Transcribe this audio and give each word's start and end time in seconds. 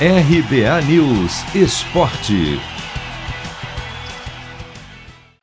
RBA 0.00 0.82
News 0.88 1.54
Esporte. 1.54 2.58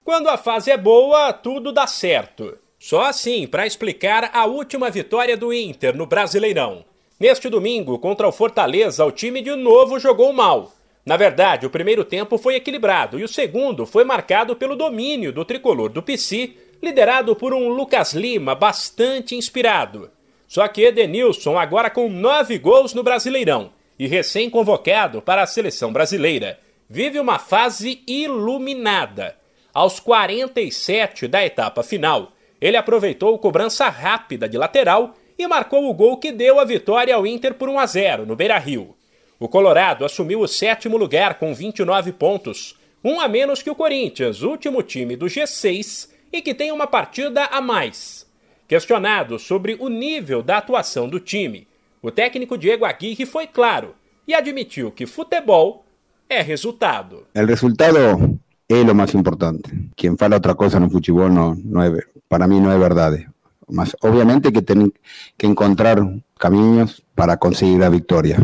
Quando 0.03 0.27
a 0.27 0.37
fase 0.37 0.69
é 0.69 0.75
boa, 0.75 1.31
tudo 1.31 1.71
dá 1.71 1.87
certo. 1.87 2.57
Só 2.77 3.03
assim 3.03 3.47
para 3.47 3.65
explicar 3.65 4.29
a 4.33 4.45
última 4.45 4.89
vitória 4.89 5.37
do 5.37 5.53
Inter 5.53 5.95
no 5.95 6.05
Brasileirão. 6.05 6.83
Neste 7.17 7.47
domingo, 7.47 7.97
contra 7.97 8.27
o 8.27 8.31
Fortaleza, 8.31 9.05
o 9.05 9.11
time 9.11 9.41
de 9.41 9.55
novo 9.55 9.97
jogou 9.97 10.33
mal. 10.33 10.73
Na 11.05 11.15
verdade, 11.15 11.65
o 11.65 11.69
primeiro 11.69 12.03
tempo 12.03 12.37
foi 12.37 12.55
equilibrado 12.55 13.17
e 13.17 13.23
o 13.23 13.29
segundo 13.29 13.85
foi 13.85 14.03
marcado 14.03 14.53
pelo 14.57 14.75
domínio 14.75 15.31
do 15.31 15.45
tricolor 15.45 15.89
do 15.89 16.03
PC, 16.03 16.55
liderado 16.83 17.37
por 17.37 17.53
um 17.53 17.69
Lucas 17.69 18.13
Lima 18.13 18.53
bastante 18.53 19.33
inspirado. 19.33 20.11
Só 20.45 20.67
que 20.67 20.81
Edenilson, 20.81 21.57
agora 21.57 21.89
com 21.89 22.09
nove 22.09 22.57
gols 22.57 22.93
no 22.93 23.01
Brasileirão 23.01 23.71
e 24.01 24.07
recém-convocado 24.07 25.21
para 25.21 25.43
a 25.43 25.45
seleção 25.45 25.93
brasileira, 25.93 26.59
vive 26.89 27.19
uma 27.19 27.37
fase 27.37 28.01
iluminada. 28.07 29.35
Aos 29.71 29.99
47 29.99 31.27
da 31.27 31.45
etapa 31.45 31.83
final, 31.83 32.31
ele 32.59 32.77
aproveitou 32.77 33.37
cobrança 33.37 33.87
rápida 33.89 34.49
de 34.49 34.57
lateral 34.57 35.13
e 35.37 35.45
marcou 35.45 35.87
o 35.87 35.93
gol 35.93 36.17
que 36.17 36.31
deu 36.31 36.59
a 36.59 36.65
vitória 36.65 37.13
ao 37.13 37.27
Inter 37.27 37.53
por 37.53 37.69
1 37.69 37.77
a 37.77 37.85
0 37.85 38.25
no 38.25 38.35
Beira-Rio. 38.35 38.95
O 39.39 39.47
Colorado 39.47 40.03
assumiu 40.03 40.39
o 40.39 40.47
sétimo 40.47 40.97
lugar 40.97 41.35
com 41.35 41.53
29 41.53 42.11
pontos, 42.13 42.75
um 43.03 43.21
a 43.21 43.27
menos 43.27 43.61
que 43.61 43.69
o 43.69 43.75
Corinthians, 43.75 44.41
último 44.41 44.81
time 44.81 45.15
do 45.15 45.27
G6 45.27 46.09
e 46.33 46.41
que 46.41 46.55
tem 46.55 46.71
uma 46.71 46.87
partida 46.87 47.45
a 47.45 47.61
mais. 47.61 48.27
Questionado 48.67 49.37
sobre 49.37 49.77
o 49.79 49.89
nível 49.89 50.41
da 50.41 50.57
atuação 50.57 51.07
do 51.07 51.19
time, 51.19 51.67
o 52.01 52.11
técnico 52.11 52.57
Diego 52.57 52.85
Aguirre 52.85 53.25
foi 53.25 53.47
claro 53.47 53.95
e 54.27 54.33
admitiu 54.33 54.91
que 54.91 55.05
futebol 55.05 55.85
é 56.29 56.41
resultado. 56.41 57.25
O 57.35 57.45
resultado 57.45 57.97
é 57.97 58.75
o 58.75 58.95
mais 58.95 59.13
importante. 59.13 59.91
Quem 59.95 60.17
fala 60.17 60.35
outra 60.35 60.55
coisa 60.55 60.79
no 60.79 60.89
futebol 60.89 61.29
não, 61.29 61.55
não 61.55 61.83
é, 61.83 61.91
para 62.29 62.47
mim 62.47 62.59
não 62.59 62.71
é 62.71 62.77
verdade. 62.77 63.27
Mas 63.69 63.95
obviamente 64.03 64.51
que 64.51 64.61
tem 64.61 64.91
que 65.37 65.47
encontrar 65.47 65.97
caminhos 66.39 67.01
para 67.15 67.37
conseguir 67.37 67.83
a 67.83 67.89
vitória. 67.89 68.37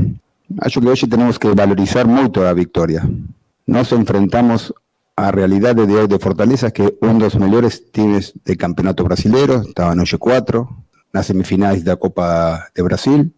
Acho 0.61 0.79
que 0.79 0.87
hoje 0.87 1.07
temos 1.07 1.37
que 1.37 1.47
valorizar 1.53 2.05
muito 2.05 2.41
a 2.41 2.53
vitória. 2.53 3.01
Nós 3.67 3.91
enfrentamos 3.91 4.71
a 5.15 5.31
realidade 5.31 5.85
de 5.85 5.93
hoje 5.93 6.07
de 6.07 6.19
Fortaleza, 6.19 6.71
que 6.71 6.83
é 6.83 6.91
um 7.01 7.17
dos 7.17 7.35
melhores 7.35 7.81
times 7.91 8.33
de 8.45 8.55
campeonato 8.55 9.03
brasileiro, 9.03 9.63
estava 9.63 9.95
no 9.95 10.03
G4, 10.03 10.67
nas 11.11 11.25
semifinais 11.25 11.83
da 11.83 11.97
Copa 11.97 12.69
de 12.73 12.83
Brasil, 12.83 13.31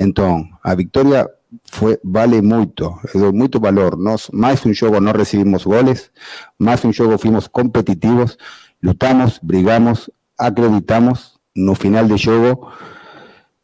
então, 0.00 0.48
a 0.64 0.74
vitória 0.74 1.28
foi, 1.64 1.98
vale 2.02 2.40
muito, 2.40 2.98
eu 3.14 3.32
muito 3.32 3.60
valor. 3.60 3.98
Nós, 3.98 4.30
mais 4.32 4.64
um 4.64 4.72
jogo, 4.72 4.98
não 4.98 5.12
recebemos 5.12 5.64
goles, 5.64 6.10
mais 6.58 6.82
um 6.84 6.92
jogo 6.92 7.18
fomos 7.18 7.46
competitivos, 7.46 8.38
lutamos, 8.82 9.38
brigamos, 9.42 10.08
acreditamos. 10.38 11.38
No 11.54 11.74
final 11.74 12.06
do 12.06 12.16
jogo, 12.16 12.72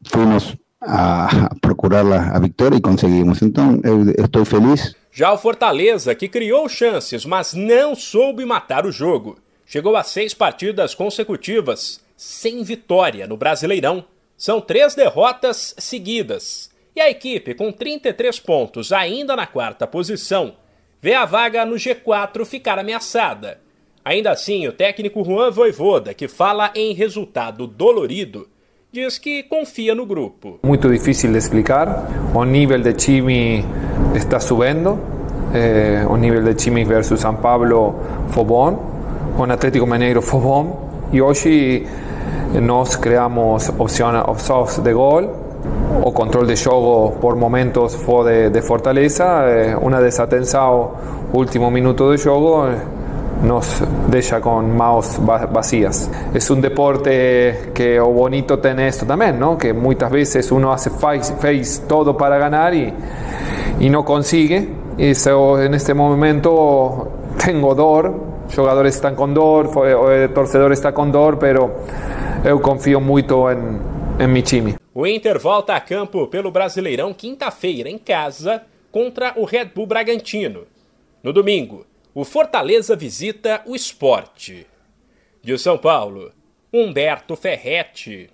fomos 0.09 0.57
a, 0.83 1.55
procurar 1.61 2.05
a, 2.05 2.39
vitória 2.39 2.77
e 2.77 2.81
conseguimos. 2.81 3.41
Então, 3.41 3.81
eu 3.83 4.25
estou 4.25 4.45
feliz. 4.45 4.95
Já 5.13 5.33
o 5.33 5.39
Fortaleza, 5.39 6.15
que 6.15 6.29
criou 6.29 6.69
chances, 6.69 7.25
mas 7.25 7.55
não 7.55 7.95
soube 7.95 8.45
matar 8.45 8.85
o 8.85 8.93
jogo, 8.93 9.39
chegou 9.65 9.97
a 9.97 10.03
seis 10.03 10.35
partidas 10.35 10.95
consecutivas 10.95 12.01
sem 12.17 12.63
vitória 12.63 13.27
no 13.27 13.37
Brasileirão 13.37 14.05
são 14.37 14.61
três 14.61 14.95
derrotas 14.95 15.75
seguidas. 15.79 16.71
E 16.95 17.01
a 17.01 17.11
equipe, 17.11 17.55
com 17.55 17.71
33 17.73 18.41
pontos, 18.41 18.93
ainda 18.93 19.37
na 19.37 19.47
quarta 19.47 19.87
posição, 19.87 20.55
vê 21.01 21.15
a 21.15 21.25
vaga 21.25 21.65
no 21.65 21.77
G4 21.77 22.45
ficar 22.45 22.79
ameaçada. 22.79 23.61
Ainda 24.05 24.31
assim, 24.31 24.67
o 24.69 24.73
técnico 24.73 25.25
Juan 25.25 25.51
Voivoda, 25.51 26.15
que 26.15 26.29
fala 26.29 26.71
em 26.75 26.95
resultado 26.95 27.67
dolorido, 27.67 28.49
diz 28.93 29.19
que 29.19 29.43
confia 29.43 29.95
no 29.95 30.07
grupo. 30.07 30.61
Muito 30.63 30.89
difícil 30.89 31.33
de 31.33 31.39
explicar. 31.39 32.09
O 32.35 32.45
nível 32.45 32.81
de 32.81 32.93
time 32.93 33.65
está 34.15 34.39
subindo. 34.39 34.99
Eh, 35.53 36.07
o 36.09 36.17
nível 36.17 36.43
de 36.43 36.55
time 36.55 36.85
versus 36.85 37.21
São 37.21 37.37
Paulo 37.37 37.95
foi 38.31 38.45
bom. 38.45 38.97
O 39.37 39.43
Atlético 39.43 39.87
Mineiro 39.87 40.23
foi 40.23 40.41
bom. 40.41 41.09
E 41.13 41.21
hoje 41.21 41.87
nos 42.61 42.97
creamos 42.97 43.73
opciones 43.79 44.23
de 44.83 44.93
gol 44.93 45.31
o 46.03 46.13
control 46.13 46.47
de 46.47 46.57
juego 46.57 47.15
por 47.21 47.37
momentos 47.37 47.97
fue 47.97 48.51
de, 48.51 48.63
fortaleza, 48.63 49.49
eh, 49.49 49.77
una 49.81 50.01
desatención 50.01 50.89
último 51.33 51.71
minuto 51.71 52.11
de 52.11 52.19
juego 52.19 52.69
eh, 52.69 52.75
nos 53.43 53.83
deja 54.09 54.41
con 54.41 54.77
manos 54.77 55.21
vacías. 55.53 56.11
Es 56.33 56.51
un 56.51 56.61
deporte 56.61 57.71
que 57.75 58.01
o 58.01 58.09
bonito 58.09 58.59
tiene 58.59 58.89
esto 58.89 59.05
también, 59.05 59.39
¿no? 59.39 59.59
que 59.59 59.73
muchas 59.73 60.11
veces 60.11 60.51
uno 60.53 60.73
hace 60.73 60.91
face, 60.91 61.83
todo 61.87 62.17
para 62.17 62.39
ganar 62.39 62.75
y, 62.75 62.93
y 63.81 63.91
no 63.91 64.05
consigue. 64.05 64.69
Y 64.97 65.13
en 65.13 65.75
este 65.75 65.93
momento 65.93 67.09
tengo 67.45 67.75
dor, 67.75 68.15
jugadores 68.55 68.95
están 68.95 69.15
con 69.15 69.35
dor, 69.35 69.71
el 70.11 70.33
torcedor 70.33 70.73
está 70.73 70.93
con 70.93 71.11
dor, 71.11 71.39
pero 71.39 71.85
eu 72.45 72.61
confio 72.61 73.01
muito 73.01 73.51
em, 73.51 73.79
em 74.23 74.27
meu 74.27 74.43
time. 74.43 74.77
O 74.95 75.07
Inter 75.07 75.39
volta 75.39 75.75
a 75.75 75.81
campo 75.81 76.27
pelo 76.29 76.51
Brasileirão 76.51 77.13
quinta-feira 77.13 77.89
em 77.89 77.99
casa 77.99 78.63
contra 78.91 79.35
o 79.37 79.45
Red 79.45 79.67
Bull 79.75 79.87
Bragantino. 79.87 80.67
No 81.23 81.33
domingo, 81.33 81.85
o 82.15 82.25
Fortaleza 82.25 82.97
visita 82.97 83.61
o 83.67 83.75
Esporte. 83.75 84.67
De 85.43 85.53
São 85.59 85.77
Paulo, 85.77 86.33
Humberto 86.73 87.37
Ferretti. 87.37 88.25